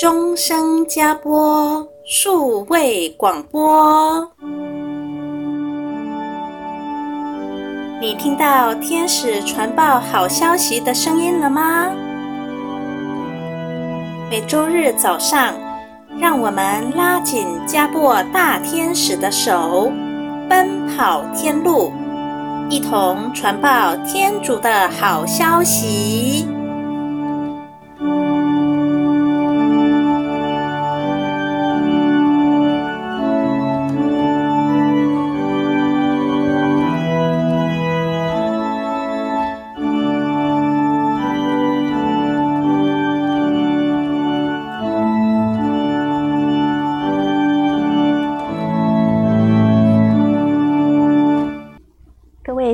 [0.00, 4.26] 钟声加播数位广播。
[8.00, 11.90] 你听到天使传报好消息的声音了吗？
[14.30, 15.52] 每周日早上，
[16.18, 19.92] 让我们拉紧加播大天使的手，
[20.48, 21.92] 奔跑天路。
[22.70, 26.48] 一同传报天主的好消息。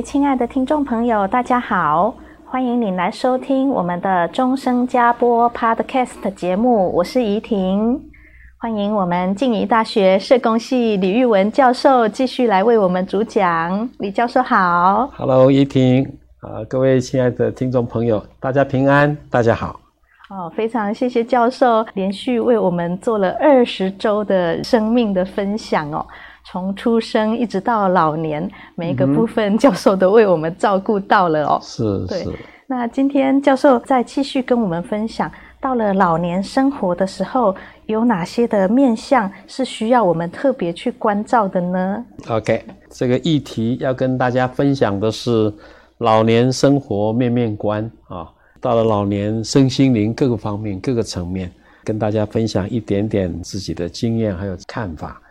[0.07, 8.01] 亲爱的听众朋友，大家好，欢迎你来收听我们的终生加播 Podcast 节目，我是怡婷。
[8.57, 13.89] 欢迎我们静宜大学社工系李玉文教授继续来为我们主讲。
[13.99, 16.05] 李教授好，Hello，怡婷
[16.39, 19.77] 啊，各位亲爱的听众朋友，大家平安，大家好。
[20.29, 26.07] 哦，非常谢谢教授连续为我们做了二十周的生命的分享哦。
[26.49, 31.59] 从出生一直到老年，每一个部分教授都为我们照顾到了哦。
[31.61, 32.25] 是，对。
[32.67, 37.53] 那今天教授再继续跟我们分享，到了老年生活的时候，
[37.87, 45.53] 有哪些的面向是需要我们特别去关照的呢？OK，这个议题要跟大家分享的是
[45.97, 48.25] 老年生活面面观啊。
[48.61, 51.51] 到了老年，身心灵各个方面、各个层面，
[51.83, 55.21] 跟大家分享一点点自己的经验还有看法。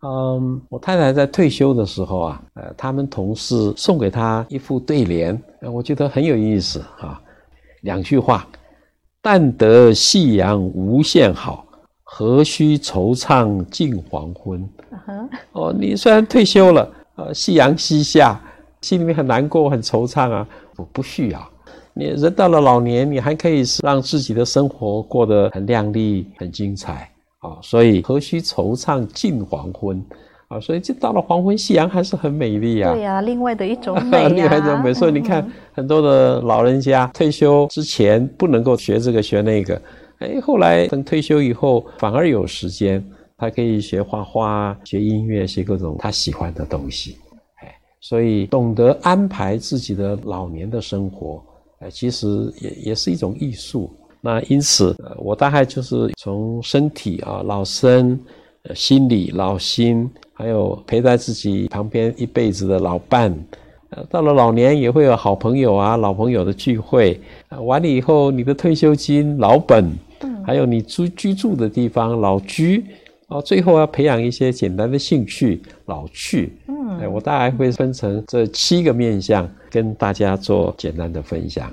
[0.00, 7.20] 嗯，我太太在退休的时候啊，呃，他们同事送给她一副对联，我觉得很有意思啊。
[7.82, 8.46] 两句话：
[9.20, 11.66] 但得夕阳无限好，
[12.04, 14.60] 何须惆怅近黄昏。
[14.90, 15.28] Uh -huh.
[15.52, 18.40] 哦，你虽然退休了，呃，夕阳西下，
[18.82, 20.46] 心里面很难过、很惆怅啊。
[20.76, 21.48] 不，不需要。
[21.92, 27.10] 你人到了老年，你还可以让自己的生活过得很亮丽、很精彩。
[27.40, 30.04] 啊，所以何须惆怅近黄昏
[30.48, 30.58] 啊！
[30.58, 32.92] 所以就到了黄昏，夕阳还是很美丽啊。
[32.92, 34.28] 对呀、啊，另外的一种 美、啊。
[34.28, 34.92] 另外一种美。
[34.92, 39.80] 所以你看，很多的老人家退休之前不能够学这个学那个，
[40.18, 43.04] 哎，后来等退休以后，反而有时间，
[43.36, 47.18] 他可以学画画、学音乐、学各种他喜欢的东西。
[47.62, 51.40] 哎，所以懂得安排自己的老年的生活，
[51.80, 53.94] 哎，其实也也是一种艺术。
[54.20, 58.18] 那因此，我大概就是从身体啊、老身、
[58.74, 63.32] 心理老心，还有陪在自己旁边一辈子的老伴，
[63.90, 67.20] 呃，到了老年也会有好朋友啊、老朋友的聚会，
[67.64, 69.90] 完了以后你的退休金老本，
[70.44, 72.84] 还有你住居住的地方老居，
[73.28, 81.72] 啊，最后要培养一些简单的兴趣老趣，嗯，哎，我大概会分成这七个面向，跟大家做简单的分享。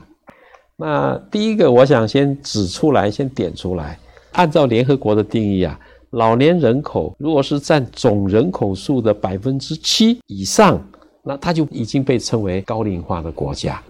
[0.78, 3.98] 那第一个，我想先指出来，先点出来。
[4.34, 10.86] 按照联合国的定义啊，老年人口如果是占总人口数的百分之七以上，
[11.24, 13.82] 那它就已经被称为高龄化的国家。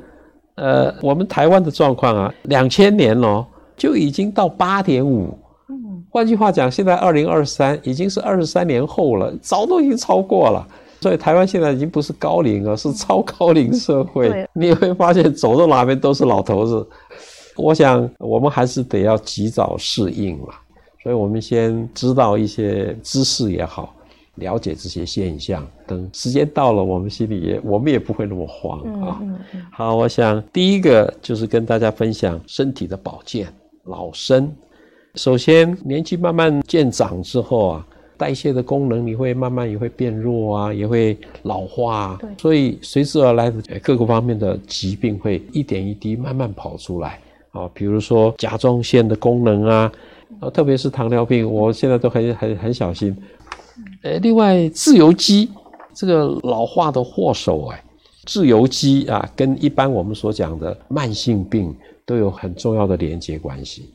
[0.55, 3.45] 呃，我们台湾的状况啊，两千年哦，
[3.75, 5.37] 就已经到八点五。
[5.67, 10.65] 嗯，换句话讲，现在二零二三已经是二十三年后了，早都已经超过了。
[11.05, 14.49] 所以台湾现在已经不是高龄了，是超高龄社会。
[14.53, 16.87] 你会发现走到哪边都是老头子。
[17.57, 20.47] 我想我们还是得要及早适应嘛。
[21.03, 23.93] 所以我们先知道一些知识也好，
[24.37, 25.63] 了解这些现象。
[25.85, 29.21] 等时间到了，我们心里也我们也不会那么慌啊。
[29.71, 33.47] 好，我想第一个就是跟大家分享身体的保健、
[33.83, 34.51] 老身。
[35.13, 37.87] 首先年纪慢慢渐长之后啊。
[38.17, 47.19] 代谢的功能，你会慢慢也会变弱啊，也会老化啊，对，所以随之而来的各个方面的疾病会一点一滴慢慢跑出来。
[47.51, 49.91] 啊，比如说甲状腺的功能啊，
[50.41, 53.15] 啊，特别是糖尿病，我现在都很很很小心。
[54.03, 55.49] 呃，另外自由基
[55.93, 57.81] 这个老化的祸首哎，
[58.25, 61.73] 自由基啊，跟一般我们所讲的慢性病
[62.05, 63.89] 都有很重要的连接关系，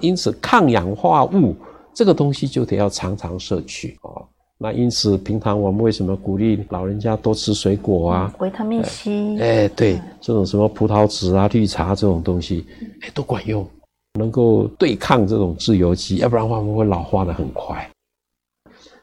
[0.00, 1.56] 因此抗氧化物。
[1.98, 4.24] 这个东西就得要常常摄取哦。
[4.56, 8.32] 那因此，平常我们为什么鼓励老人家多吃水果啊？
[8.38, 9.36] 维他命 C。
[9.40, 12.64] 哎，对，这种什么葡萄籽啊、绿茶这种东西，
[13.00, 13.68] 哎，都管用，
[14.14, 17.90] 能够对抗这种自由基，要不然的话，我们会老化得很快。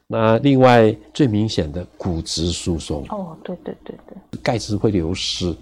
[0.08, 3.04] 那另外最明显的骨质疏松。
[3.10, 4.42] 哦，对对对对。
[4.42, 5.54] 钙质会流失。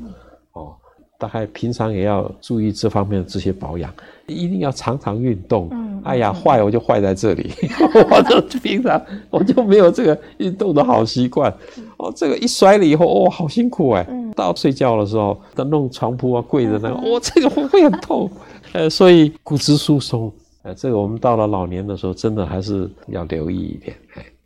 [0.52, 0.76] 哦。
[1.24, 3.90] 大概平常也要注意这方面的这些保养，
[4.28, 7.50] 一定要常常运动，嗯，哎呀，坏我就坏在这里，
[8.12, 11.50] 我就平常 我就没有这个运动的好习惯，
[11.96, 14.06] 哦，这个一摔了以后，哦，好辛苦哎，
[14.36, 18.30] 到睡觉的时候，在弄床铺啊，跪着那个，哦，这个会会很痛，
[18.74, 20.30] 呃，所以骨质疏松，
[20.64, 24.03] 呃，这个我们到了老年的时候，真的还是要留意一点，哎。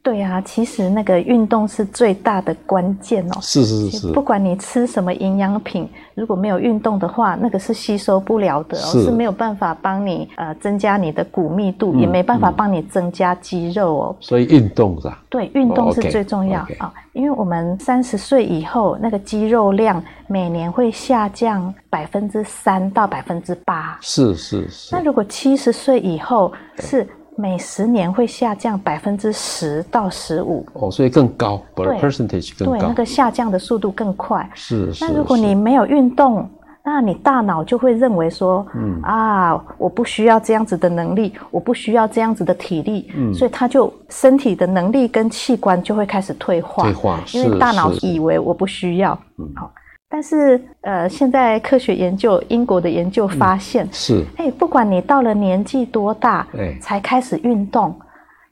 [0.07, 3.39] 对啊，其实那个运动是最大的关键哦。
[3.41, 14.15] 是是是，不管你吃什么营养品，如果没有运动的话，那个是吸收不了的哦，是，是没有办法帮你呃增加你的骨密度，嗯、也没办法帮你增加肌肉哦。
[14.21, 15.21] 所以运动是吧？
[15.29, 23.97] 对，运动是最重要啊、哦 okay, okay 哦，因为我们三十岁以后那个肌肉量每年会下降百分之三到百分之八。
[23.99, 24.95] 是是是。
[24.95, 27.05] 那如果七十岁以后是。
[27.37, 34.49] 每十年会下降百分之十到十五哦，所以更高，对，percentage 更高，对，那个下降的速度更快。
[34.55, 35.05] 是是。
[35.05, 36.49] 那如果你没有运动，
[36.83, 49.71] 那你大脑就会认为说，嗯啊，我不需要这样子的能力，我不需要这样子的体力，嗯，所以他就身体的能力跟器官就会开始退化，退化，因为大脑以为我不需要，嗯，好。
[50.09, 57.93] 但是，呃，现在科学研究，英国的研究发现，嗯、是，哎，不管你到了年纪多大，哎，才开始运动，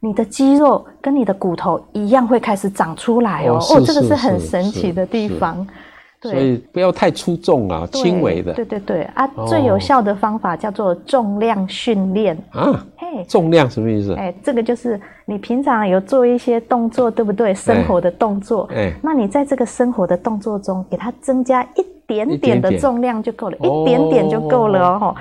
[0.01, 3.57] 你的肌肉跟你的骨头一样会开始长出来哦。
[3.57, 5.65] 哦，这个是很神奇的地方。
[6.21, 8.53] 对，所以不要太出重啊，轻微的。
[8.53, 12.85] 对对对啊，哦、最有效的方法叫做重量训练啊。
[12.97, 14.13] 嘿重量什么意思？
[14.15, 17.53] 哎，这个就是你平常有做一些动作，对不对？
[17.53, 18.67] 生活的动作。
[18.73, 25.15] 哎，那你在这个生活的动作中，给它增加一点点的重量就够了，一点点就够了哦。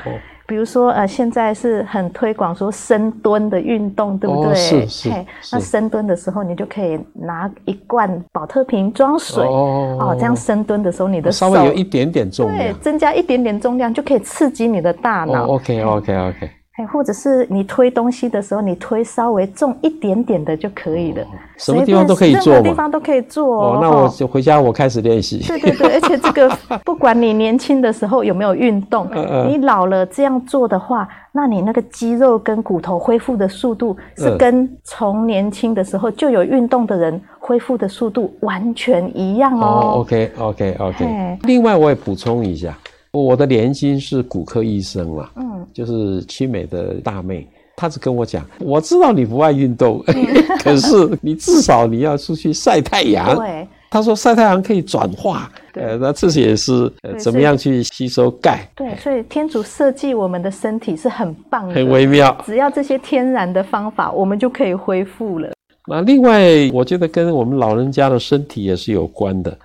[0.46, 4.54] 比如说，呃，现在是很推广说深蹲的运动，对不对？
[4.54, 5.10] 是是。
[5.52, 15.46] 那深蹲的时候，你就可以拿一罐保特瓶装水哦，这样深蹲的时候，你的手稍微有一点点重量，对，增加一点点重量就可以刺激你的大脑。
[15.46, 16.50] OK OK OK。
[16.76, 21.22] 哎，或者是你推东西的时候，你推稍微重一点点的就可以了。
[21.22, 23.76] 哦、什么地方都可以做，任何地方都可以做哦。
[23.76, 25.38] 哦，那我就回家我开始练习。
[25.46, 26.50] 对对对，而且这个
[26.84, 29.08] 不管你年轻的时候有没有运动，
[29.48, 39.64] 你老了这样做的话，那你那个肌肉跟骨头恢复的速度是跟从年轻的时候就有运动的人恢复的速度完全一样哦。
[39.64, 41.38] 哦 OK OK OK。
[41.42, 42.76] 另外我也补充一下。
[43.22, 47.46] 我的年轻是骨科医生嘛，嗯，就是奇美的大妹，
[47.76, 50.26] 她只跟我讲，我知道你不爱运动，嗯、
[50.62, 53.36] 可是你至少你要出去晒太阳。
[53.36, 58.68] 对，她说晒太阳可以转化，呃，那这些也是呃怎么样去吸收钙。
[58.74, 62.36] 对，所以天主设计我们的身体是很棒的，很微妙。
[62.44, 65.52] 只要这些天然的方法，我们就可以恢复了。
[65.86, 69.56] 那另外，我觉得跟我们老人家的身体也是有关的。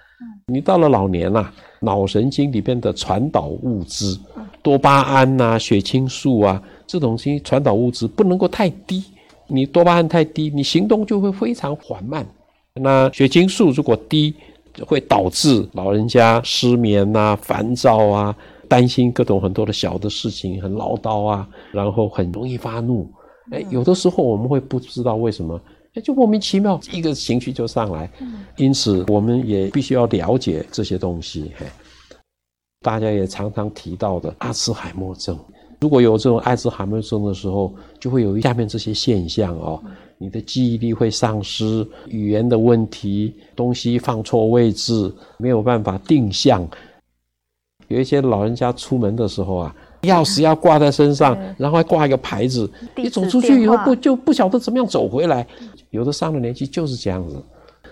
[0.50, 4.18] 你到了老年了、脑神经里边的传导物质，
[4.62, 9.04] 多巴胺呐、血清素啊，这种东西传导物质不能够太低。
[9.48, 12.26] 你多巴胺太低，你行动就会非常缓慢。
[12.74, 14.34] 那血清素如果低，
[14.86, 18.36] 会导致老人家失眠啊、烦躁啊、
[18.68, 23.10] 担心各种很多的小的事情，很唠叨啊，然后很容易发怒。
[23.52, 25.60] 哎，有的时候我们会不知道为什么。
[26.04, 28.10] 就莫名其妙，一个情绪就上来。
[28.58, 31.52] 因此我们也必须要了解这些东西。
[32.82, 35.38] 大家也常常提到的阿兹海默症，
[35.82, 39.84] 如果有这种阿兹海默症的时候，就会有下面这些现象哦。
[40.18, 46.66] 你的记忆力会丧失，语言的问题，东西放错位置，没有办法定向。
[47.88, 49.76] 有一些老人家出门的时候啊。
[50.04, 52.70] 钥匙要挂在身上，然后还挂一个牌子。
[52.96, 55.46] 你走出去以后不就不晓得怎么样走回来？
[55.92, 57.36] 有的上了年纪就是这样子，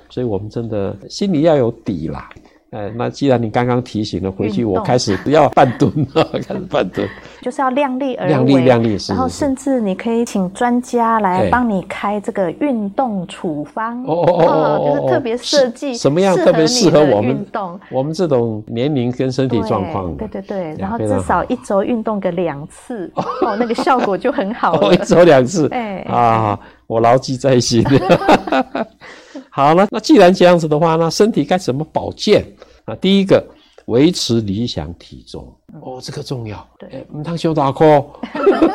[0.10, 2.30] 所以我们真的心里要有底啦。
[2.72, 7.08] 哎，那既然你刚刚提醒了，回去我开始不要半蹲了， 开始半蹲，
[7.42, 9.14] 就是要量力而为，量力量力，是。
[9.14, 27.82] 然后甚至你可以请专家来帮你开这个运动处方，哦哦哦，就是特别设计什么样特别适合我们运动，我们这种年龄跟身体状况的，对对对，然后至少一周运动个两次， 哦，那个效果就很好了，一周两次， 哎啊，我牢记在心。
[29.58, 32.46] 好了，那既然这样子的话那，身体该怎么保健
[32.86, 32.96] 啊？
[32.98, 33.44] 第一个，
[33.86, 36.64] 维持理想体重哦，这个重要。
[36.78, 38.06] 对，唔通小大颗，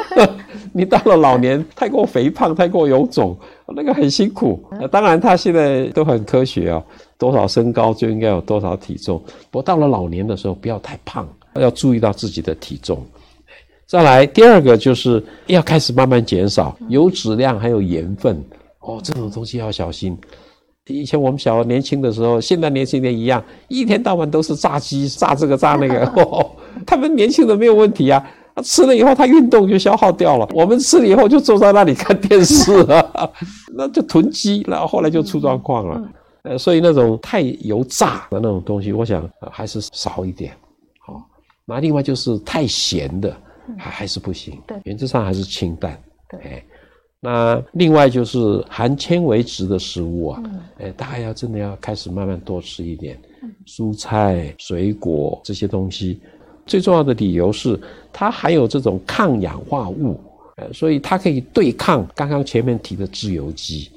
[0.74, 4.60] 你到了老年太过肥胖、太过臃肿，那个很辛苦。
[4.72, 6.82] 那当然，他现在都很科学啊，
[7.16, 9.22] 多少身高就应该有多少体重。
[9.52, 13.06] 不过到了老年的时候，不要太胖，要注意到自己的体重。
[13.86, 18.44] 再来，第二个就是要开始慢慢减少油脂量，还有盐分
[18.80, 20.18] 哦，这种东西要小心。
[20.88, 26.04] 以前我们小年轻的时候，现在年轻人一样，一天到晚都是炸鸡、炸这个、炸那个。
[26.22, 26.50] 哦、
[26.84, 28.24] 他们年轻人没有问题啊，
[28.54, 30.48] 他吃了以后，他运动就消耗掉了。
[30.52, 33.30] 我们吃了以后就坐在那里看电视啊，
[33.74, 36.12] 那就囤积，然后后来就出状况了。
[36.42, 40.52] 呃，所以那种太油炸的那种东西，我想还是少一点。
[40.98, 41.22] 好，
[41.64, 43.36] 那另外就是太咸的，
[43.78, 44.60] 还还是不行。
[44.66, 45.96] 对，原则上还是清淡。
[46.28, 46.64] 对，
[47.24, 50.42] 那另外就是含纤维质的食物啊，
[50.78, 53.16] 哎，大家要真的要开始慢慢多吃一点，
[53.64, 56.20] 蔬菜、水果这些东西。
[56.66, 57.80] 最重要的理由是，
[58.12, 60.18] 它含有这种抗氧化物，
[60.56, 63.88] 呃，所以它可以对抗刚刚前面提的自由基。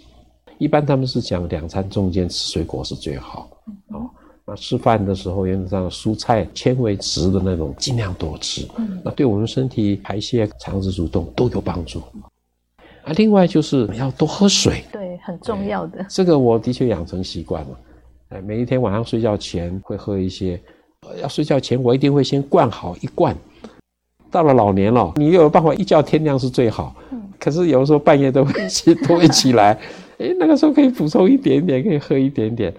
[0.59, 3.49] 一般他们是讲两餐中间吃水果是最好，
[3.87, 4.07] 哦，
[4.45, 8.67] 那吃饭的时候原则上蔬菜纤维质的那种尽量多吃，
[9.03, 12.03] 那对我们身体排泄、肠子蠕动都有帮助。
[13.05, 16.05] 啊，另外就是要多喝水，对，很重要的。
[16.09, 17.79] 这个我的确养成习惯了，
[18.29, 20.59] 哎，每一天晚上睡觉前会喝一些。
[21.21, 23.35] 要睡觉前，我一定会先灌好一罐。
[24.31, 26.95] 到了老年了，你又有办法一觉天亮是最好。
[27.11, 27.21] 嗯。
[27.39, 29.79] 可是有的时候半夜都会起，都会起来。
[30.17, 32.73] 哎，那个时候可以补充一点点，可以喝一点点。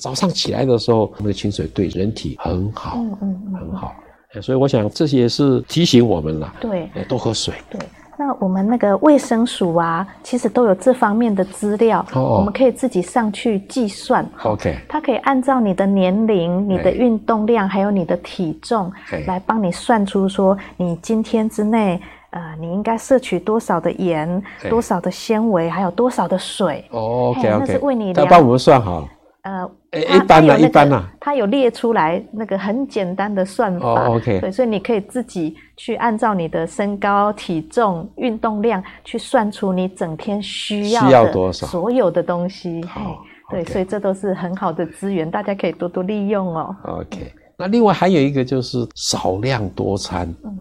[0.00, 3.94] 早上起来的时候，我们的清水对人体很好，嗯嗯，很好。
[4.42, 6.52] 所以我想这些也是提醒我们了。
[6.60, 6.90] 对。
[7.08, 7.54] 多喝水。
[7.70, 7.78] 对。
[8.16, 12.38] 那我们那个卫生署啊，其实都有这方面的资料，oh.
[12.38, 14.24] 我们可以自己上去计算。
[14.42, 18.92] OK，它可以按照你的年龄、你的运动量，还有你的体重，
[19.26, 26.84] 来帮你算出说你今天之内，呃，你应该摄取多少的盐、多少的纤维，还有多少的水。
[26.90, 28.26] 哦，OK OK，那是为你量。
[28.26, 29.08] 他帮我们算好。
[29.44, 34.06] 呃，一般的，一般的，它有列出来那个很简单的算法。
[34.06, 42.82] Oh, OK，对，所以你可以自己去按照你的身高、体重、运动量去算出你整天需要需要多少所有的东西。
[42.84, 43.18] 好，
[43.50, 46.74] 对，所以这都是很好的资源，大家可以多多利用哦。
[46.84, 50.26] OK，那另外还有一个就是少量多餐。
[50.42, 50.58] 嗯，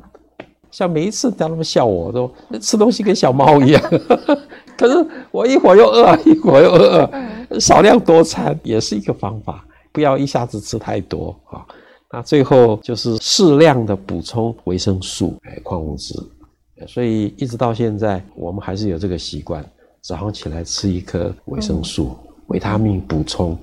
[0.72, 3.82] 像每一次他们笑我都吃东西跟小猫一样，
[4.78, 7.10] 可是我一会儿又饿，一会儿又饿。
[7.60, 11.66] 少量多餐也是一个方法，不要一下子吃太多啊。
[12.12, 16.14] 那最后就是适量的补充维生素、哎，矿物质。
[16.88, 19.64] 所以一直到现在，我们还是有这个习惯，
[20.02, 22.16] 早上起来吃一颗维生素、
[22.48, 23.58] 维他命补充。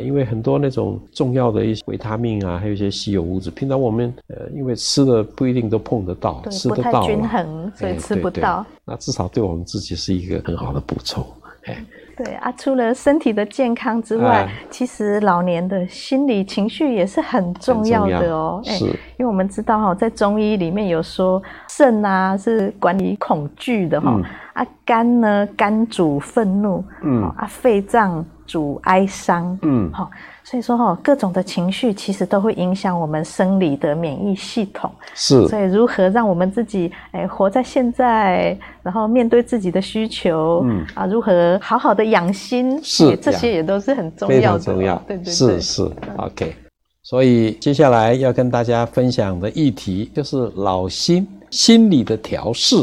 [0.00, 8.64] 因为很多那种重要的一些维他命啊，还有一些稀有物质，平常我们呃，因为吃的不一定都碰得到，吃得到，不太均衡，所以吃不到。
[8.84, 11.24] 那至少对我们自己是一个很好的补充。
[12.16, 18.60] 对啊，除了身体的健康之外，啊、其实老年的心理情绪也是很重要的哦。
[18.62, 24.22] 是，因为我们知道哈，在中医里面有说，肾啊是管理恐惧的哈，嗯、
[24.52, 30.10] 啊肝呢肝主愤怒，嗯啊肺脏主哀伤，嗯好。
[30.46, 34.90] 所以说哈，各种的情绪其实都会影响我们生理的免疫系统。
[35.14, 44.36] 是，所以如何让我们自己诶活在现在，然后面对自己的需求，嗯啊，如何好好的养心，是这些也都是很重要的。
[44.36, 46.54] 非常重要，对对对，是是，OK。
[47.02, 52.76] 所以接下来要跟大家分享的议题就是老心心理的调试。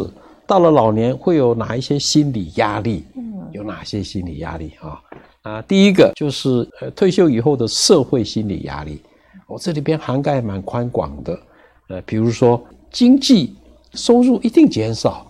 [0.47, 3.05] 到了老年会有哪一些心理压力？
[3.15, 4.99] 嗯，有哪些心理压力啊？
[5.43, 9.01] 啊，第一个就是呃退休以后的社会心理压力，
[9.47, 11.39] 我、这里边涵盖蛮宽广的，
[11.89, 13.55] 呃，比如说经济
[13.93, 15.25] 收入一定减少，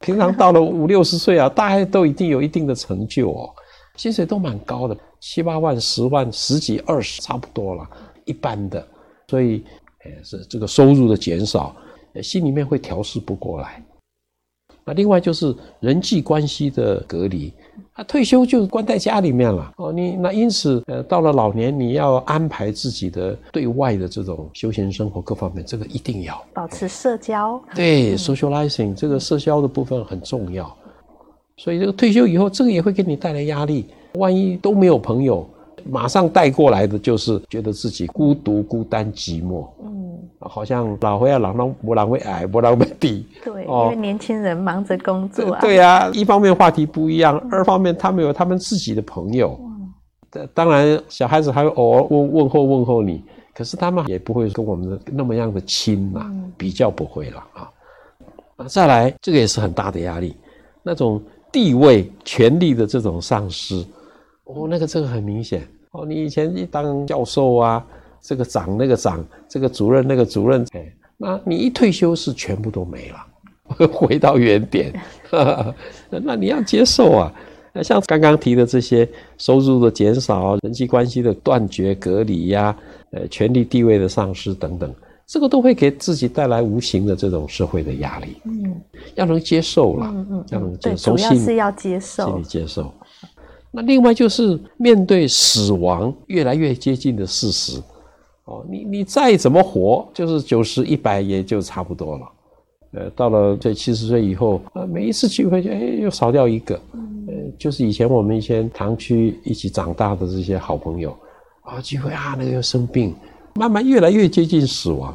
[0.00, 3.48] 平常到了五六十岁啊，大家都一定有一定的成就哦，
[3.96, 7.88] 薪水都蛮高的，七八万、十万、十几、二十，差不多了，
[8.26, 8.86] 一般的，
[9.28, 9.64] 所以
[10.04, 11.74] 呃是这个收入的减少，
[12.22, 13.82] 心里面会调适不过来。
[14.84, 17.50] 那另外就是人际关系的隔离。
[17.98, 27.60] 他退休就关在家里面了哦，你那因此呃，到了老年你要安排自己的对外的这种休闲生活各方面，这个一定要保持社交。
[27.74, 30.72] 对，socializing 这个社交的部分很重要。
[31.56, 33.86] 所以这个退休以后，这个也会给你带来压力。
[34.14, 35.44] 万一都没有朋友，
[35.84, 39.66] 马上带过来的就是觉得自己孤独、孤单、寂寞。
[40.48, 43.26] 好像老会啊，老当不老会矮，不老会低。
[43.44, 45.60] 对，哦、因为年轻人忙着工作啊。
[45.60, 49.58] 对呀、啊，一方面话题不一样，嗯、二方面他们有他们自己的朋友。
[49.60, 50.48] 嗯。
[50.54, 53.22] 当然小孩子还会偶尔问问候问候你，
[53.54, 58.66] 可是他们也不会跟我们的那么样的亲嘛，嗯、比较不会了啊。
[58.66, 60.36] 再来，这个也是很大的压力，
[60.82, 63.84] 那种地位、权力的这种丧失。
[64.44, 65.66] 哦，那个这个很明显。
[65.92, 67.86] 哦，你以前一当教授啊。
[68.20, 74.92] 这个长那个长，这个主任那个主任，哎，那你一退休是全部都没了， 回到原点，
[76.10, 77.32] 那你要接受啊。
[77.82, 82.76] 像刚刚提的这些收入的减少、人际关系的断绝、隔离呀、
[83.12, 84.92] 呃，权力地位的丧失等等，
[85.26, 88.36] 这个都会给自己带来无形的这种社会的压力。
[88.46, 88.80] 嗯，
[89.14, 92.92] 要能接受了，嗯嗯，要能对，主要是要接受，心里接受。
[93.70, 97.80] 那另外就是面对死亡越来越接近的事实，
[98.48, 102.28] 哦，你你再怎么活，就是九十一百也就差不多了。
[102.92, 106.74] 呃，到了这七十岁以后，呃，每一次聚会就哎又少掉一个，
[107.26, 111.14] 呃，就是以前我们一些堂区一起长大的这些好朋友，
[111.60, 113.14] 啊，聚会啊那个又生病。
[113.54, 115.10] 慢慢越来越接近死亡，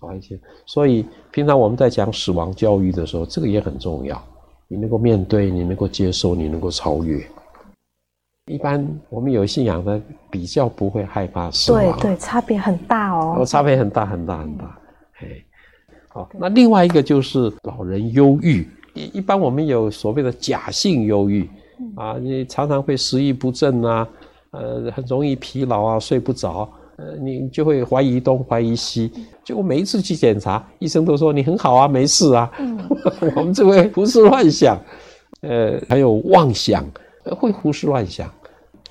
[0.00, 0.36] 啊一些，
[0.66, 4.20] 所以平常我们在讲死亡教育的时候，这个也很重要。
[4.66, 7.24] 你能够面对，你能够接受，你能够超越。
[8.46, 14.78] 一般我们有信仰的比较不会害怕死亡，对对，差别很大哦，哦，差别很大很大很大。
[15.12, 15.44] 嘿，
[16.08, 21.48] 好，那另外一个就是老人忧郁，一一般我们有所谓的假性忧郁，
[21.94, 24.08] 啊，你常常会食欲不振啊，
[24.50, 26.68] 呃，很容易疲劳啊，睡不着。
[26.96, 29.10] 呃，你就会怀疑东怀疑西，
[29.44, 32.50] 结果每一次去检查，医生都说你很好啊，没事啊。
[32.58, 32.78] 嗯、
[33.34, 34.78] 我们就会胡思乱想，
[35.40, 36.84] 呃，还有妄想，
[37.36, 38.30] 会胡思乱想。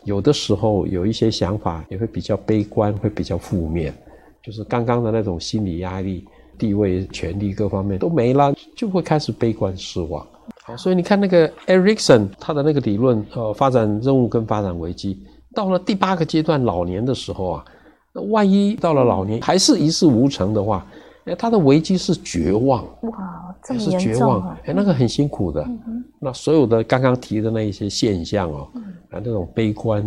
[0.04, 3.94] 有的时候有一些想法也会比较悲观，会比较负面，
[4.42, 6.26] 就是刚刚的那种心理压力、
[6.58, 10.26] 地位、权力各方面都没了，就会开始悲观失望。
[10.64, 15.20] 好，所以你看那个 Erikson 他的那个理论，呃，发展任务跟发展危机，
[15.54, 17.66] 到了第八个阶段老年的时候啊。
[18.14, 20.86] 那万一到了老年还是一事无成的话，
[21.26, 22.84] 哎，他的危机是绝望。
[23.02, 24.00] 哇，这么严重啊！
[24.00, 25.64] 是绝望，哎，那个很辛苦的。
[25.64, 30.02] 嗯、那所有的刚刚提的那一些现象哦，嗯、啊，那种悲观、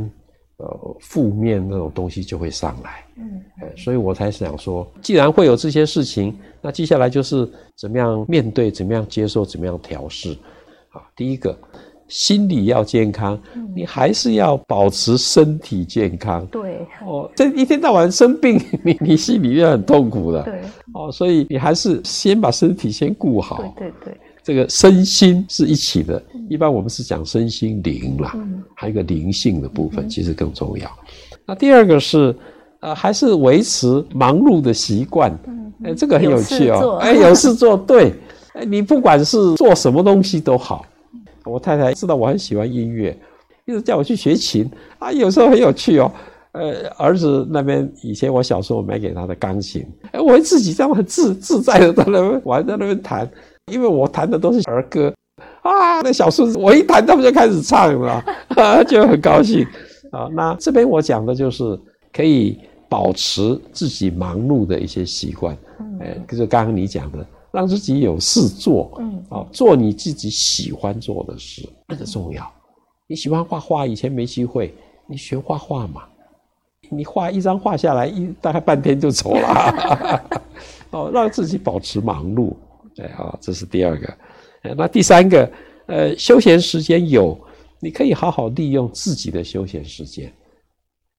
[0.56, 3.04] 呃，负面那种东西就会上来。
[3.16, 10.33] 嗯，哎，所以我才想说，既然会有这些事情，那接下来就是怎么样面对，怎么样接受，怎么样调试。
[10.90, 11.56] 啊，第一个。
[12.09, 13.39] 心理要健康，
[13.75, 16.47] 你还是要保持身体健康。
[16.47, 20.43] 对，哦，这一天到晚生病， 你你心里面很痛苦的。
[20.43, 20.61] 对，
[20.93, 23.57] 哦，所以你还是先把身体先顾好。
[23.79, 26.23] 对对对，这个身心是一起的。
[26.51, 28.37] 一般我们是讲身心灵啦，
[28.75, 30.90] 还有一个灵性的部分，其实更重要。
[31.47, 32.37] 那第二个是，
[32.81, 35.33] 呃，还是维持忙碌的习惯。
[35.85, 36.99] 哎，这个很有趣哦。
[37.01, 38.12] 哎，有事做，对，
[38.53, 40.85] 哎，你不管是做什么东西都好。
[41.44, 43.16] 我太太知道我很喜欢音乐，
[43.66, 45.12] 一直叫我去学琴啊。
[45.12, 46.11] 有时候很有趣哦，
[46.52, 53.28] 呃，儿子那边以前我小时候买给他的钢琴，哎，我自己这样很自自在的在那边玩，在那边弹，
[53.72, 55.12] 因为我弹的都是儿歌
[55.62, 56.00] 啊。
[56.00, 58.24] 那小孙子我一弹，他们就开始唱了，
[58.57, 59.66] 啊，就很高兴
[60.11, 60.28] 啊。
[60.33, 61.78] 那这边我讲的就是
[62.12, 65.57] 可以保持自己忙碌的一些习惯，
[66.00, 67.26] 哎，就是刚刚你讲的。
[67.55, 72.53] 让自己有事做，嗯，啊，做你自己喜欢做的事，那个重要。
[73.07, 74.75] 你喜欢画画，以前没机会，
[75.07, 76.03] 你学画画嘛。
[76.90, 80.25] 你画一张画下来，一大概半天就走了。
[80.90, 82.55] 哦，让自己保持忙碌，
[82.93, 84.14] 对啊，这是第二个。
[84.77, 85.49] 那第三个，
[85.87, 87.38] 呃，休闲时间有，
[87.79, 90.33] 你可以好好利用自己的休闲时间。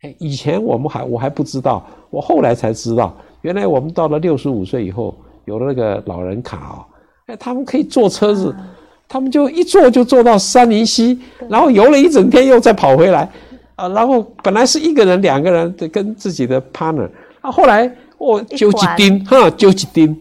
[0.01, 5.15] 哎，以前我们还我还不知道，我后来才知道，原来我们到了六十五岁以后。
[5.45, 6.85] 有了那个老人卡哦，
[7.27, 8.67] 哎，他们可以坐车子，啊、
[9.07, 13.29] 他们就一坐就坐到三林溪，然后游了一整天，又再跑回来，
[13.75, 17.09] 啊，然后本来是一个人、两个人跟自己的 partner，
[17.41, 17.85] 啊，后来
[18.17, 20.15] 哦，揪几丁哈，揪几丁，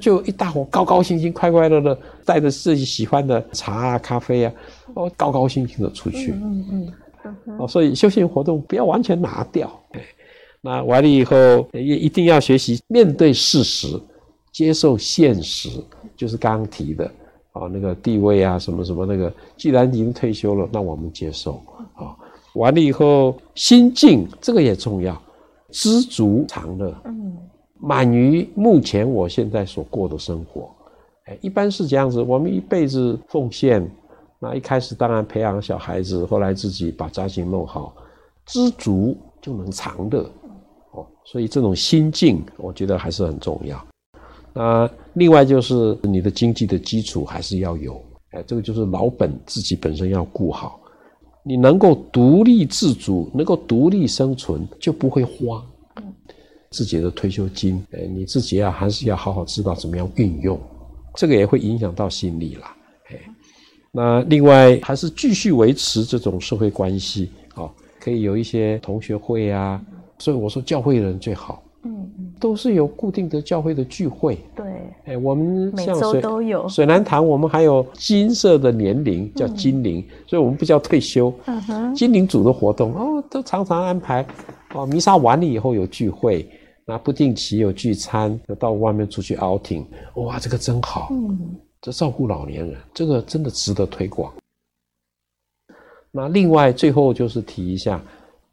[0.00, 4.52] 就一大伙高高兴兴、快快乐乐，带着自己喜欢的茶啊、咖啡啊，
[4.94, 6.92] 哦，高高兴兴的出去，嗯嗯，
[7.46, 10.00] 嗯哦，所以休闲活动不要完全拿掉，哎，
[10.60, 11.34] 那完了以后
[11.72, 13.88] 也一定要学习面对事实。
[14.60, 15.70] 接受现实，
[16.14, 17.10] 就是刚刚提的
[17.52, 21.54] 啊，那个地位啊，什么什么那个，既然已经退休了，那我们接受
[21.94, 22.14] 啊。
[22.52, 25.18] 完了以后，心境这个也重要，
[25.70, 27.38] 知足常乐，嗯，
[27.78, 30.70] 满于目前我现在所过的生活，
[31.24, 32.20] 哎，一般是这样子。
[32.20, 33.90] 我们一辈子奉献，
[34.38, 37.94] 那一开始当然培养小孩子，后来自己把家庭弄好，
[38.44, 40.30] 知足就能常乐，
[40.90, 43.82] 哦，所以这种心境，我觉得还是很重要。
[44.52, 50.80] 那另外就是你的经济的基础还是要有，哎，这个就是老本自己本身要顾好，
[51.44, 55.64] 你能够独立自主，能够独立生存，就不会花。
[56.70, 60.56] 自己的退休金，哎，你自己啊还是要好好知道怎么样运用，
[61.16, 62.76] 这个也会影响到心理啦。
[63.08, 63.16] 哎，
[63.90, 69.84] 那另外还是继续维持这种社会关系，哦，可以有一些同学会啊，
[70.20, 71.60] 所以我说教会的人最好。
[72.40, 74.38] 嗯，都是有固定的教会的聚会。
[74.56, 74.66] 对，
[75.04, 81.32] 哎，我们像水每周都有水南堂，我们还有金色的年龄叫金龄，嗯、所以我们不叫退休。
[81.44, 84.26] 嗯哼，金龄组的活动哦，都常常安排
[84.74, 86.48] 哦，弥撒完了以后有聚会，
[86.86, 91.08] 那不定期有聚餐，就到外面出去 outing，哇，这个真好。
[91.12, 94.32] 嗯，这照顾老年人，这个真的值得推广。
[96.12, 98.02] 那另外最后就是提一下，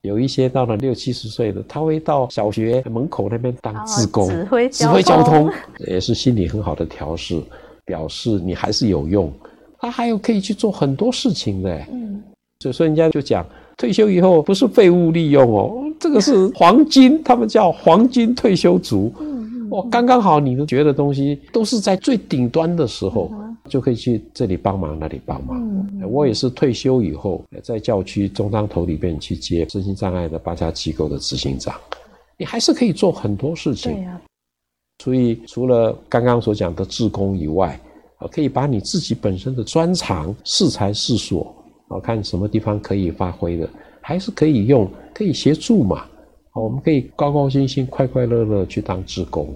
[0.04, 5.52] 有一些到了六七十岁的，他会到小学门口那边当志工，指挥指挥交通，
[5.88, 7.42] 也是心理很好的调试，
[7.84, 9.32] 表示你还是有用。
[9.80, 11.76] 他还有可以去做很多事情的。
[11.92, 12.24] 嗯，
[12.60, 19.12] 所以说人家就讲，退休以后不是废物利用哦，这个是黄金，他们叫黄金退休族。
[19.20, 23.32] 嗯，哦，刚刚好，你们觉得东西都是在最顶端的时候。
[23.68, 25.58] 就可以去这里帮忙，那里帮忙。
[25.60, 31.76] 嗯，我也是退休以后，在教区中彰头里边去接身心障碍的八家机构的执行长，
[32.38, 34.08] 你还是可以做很多事情。
[35.04, 37.80] 所以除了刚刚所讲的志工以外，
[38.18, 41.56] 啊，可以把你自己本身的专长适才适所，
[41.90, 43.70] 啊，看什么地方可以发挥的，
[44.02, 46.06] 还是可以用，可以协助嘛。
[46.56, 49.56] 我们可以高高兴兴、快快乐乐去当志工。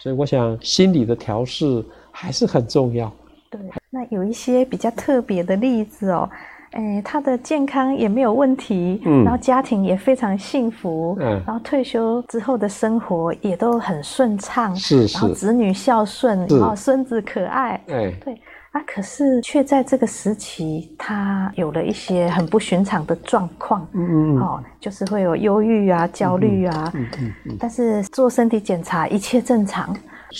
[0.00, 3.12] 所以我想，心理的调试还是很重要。
[3.50, 3.60] 对，
[3.90, 6.30] 那有一些比较特别的例子哦，
[6.72, 29.92] 诶，他的健康也没有问题，嗯，然后家庭也非常幸福，嗯，然后退休之后的生活也都很顺畅，是是，然后子女孝顺，然后孙子可爱，哎，对，啊，可是却在这个时期，他有了一些很不寻常的状况，嗯嗯，哦，就是会有忧郁啊、焦虑啊，嗯嗯嗯，但是做身体检查一切正常，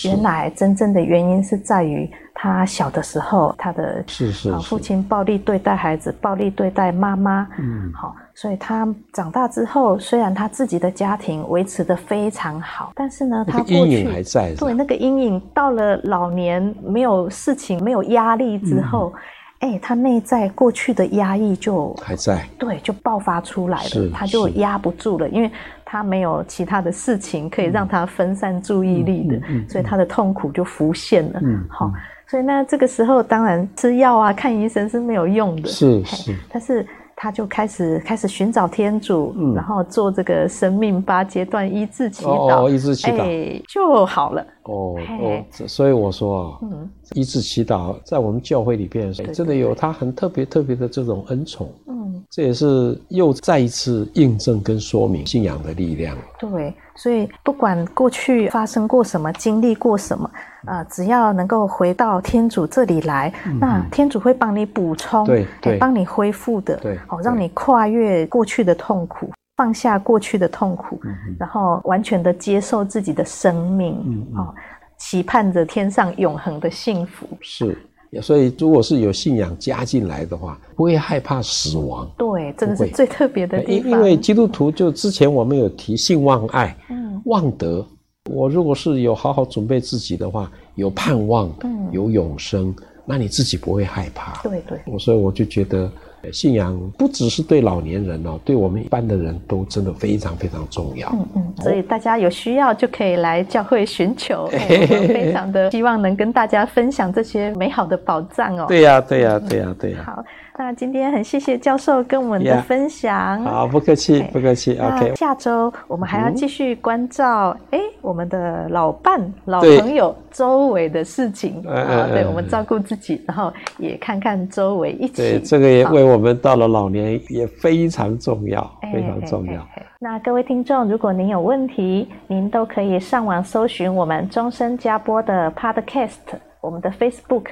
[0.04, 2.10] 原来真正的原因是在于。
[2.42, 7.46] 他小的时候，他的是是父亲暴力对待孩子，暴力对待妈妈。
[7.58, 14.54] 嗯，好，所以他长大之后，虽然他自己的家庭维持得非常好，但是呢，他过去阴影还在。
[14.54, 19.12] 对，那个阴影到了老年，没有事情，没有压力之后，
[19.58, 22.48] 哎，他内在过去的压抑就还在。
[22.58, 25.50] 对，就爆发出来了，他就压不住了，因为
[25.90, 31.40] 他没有其他的事情可以让他分散注意力的，所以他的痛苦就浮现了。
[31.42, 31.90] 嗯，好。
[32.28, 35.68] 所以那，这个时候当然吃药啊、看医生是没有用的。
[35.68, 44.46] 是是，但是他就开始开始寻找天主，嗯，然后做这个生命八阶段医治祈祷，哦，医治祈祷，哎，就好了。
[44.62, 51.68] 哦哦，所以我说啊，嗯，医治祈祷在我们教会里边，真的有他很特别特别的这种恩宠。
[51.88, 56.16] 嗯，这也是又再一次印证跟说明信仰的力量。
[56.38, 56.74] 对。
[56.96, 60.30] 所以，不管过去发生过什么，经历过什么，
[60.66, 74.54] 啊、呃，只要能够回到天主这里来，嗯、那天主会帮你补充，对，对，帮你恢复的，对，哦，让你跨越过去的痛苦，放下过去的痛苦，嗯、然后完全的接受自己的生命，嗯，哦，
[74.98, 77.78] 期盼着天上永恒的幸福，是。
[78.20, 82.10] 所以，如果是有信仰加进来的话，不会害怕死亡。
[82.18, 83.90] 对，这个是最特别的地方。
[83.90, 87.86] 因为基督徒就之前我们有提信望爱，嗯，望德。
[88.30, 94.42] 我如果是有好好准备自己的话，有盼望，嗯，有永生，那你自己不会害怕。
[94.42, 94.80] 对对。
[94.86, 95.90] 我所以我就觉得。
[96.32, 101.08] 信仰不只是对老年人哦，对我们一般的人都真的非常非常重要。
[101.12, 104.48] 嗯嗯，所以大家有需要就可以来教会寻求。
[104.60, 108.66] 非常的希望能跟大家分享这些美好的宝藏哦。
[108.68, 109.98] 对呀，对呀，对呀，对呀。
[110.04, 110.24] 好。
[110.58, 113.40] 那今天很谢谢教授跟我们的分享。
[113.40, 114.78] Yeah, 好，不客气，不客气。
[114.78, 122.06] OK，下周我们还要继续关照哎、嗯，我们的老伴、老朋友周围的事情啊。
[122.12, 125.16] 对，我们照顾自己，然后也看看周围一起。
[125.16, 129.66] 对，这个也为我们到了老年也非常重要，非常重要。
[129.98, 136.16] 那各位听众，如果您有问题，您都可以上网搜寻我们终身加播的 Podcast，
[136.60, 137.46] 我们的 Facebook。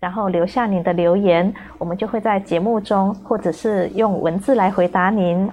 [0.00, 5.48] 然后留下您的留言，我们就会在节目中，或者是用文字来回答您。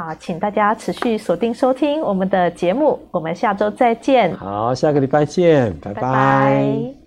[0.00, 4.34] 好，请大家持续锁定收听我们的节目，我们下周再见。
[4.34, 6.00] 好，下个礼拜见，拜拜。
[6.00, 6.99] 拜拜。